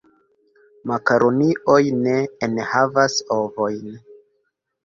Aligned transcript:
Makaronioj 0.91 1.77
ne 1.99 2.15
enhavas 2.49 3.19
ovojn. 3.39 3.97